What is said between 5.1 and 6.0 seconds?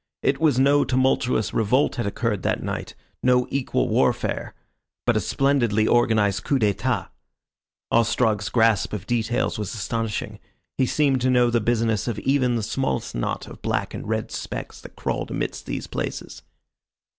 a splendidly